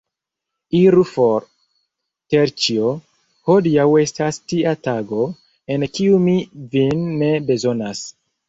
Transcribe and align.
Iru 0.77 1.01
for, 1.09 1.43
Terĉjo, 2.33 2.93
hodiaŭ 3.51 3.85
estas 4.07 4.41
tia 4.53 4.75
tago, 4.89 5.23
en 5.77 5.89
kiu 5.99 6.19
mi 6.27 6.37
vin 6.77 7.09
ne 7.23 7.33
bezonas. 7.53 8.07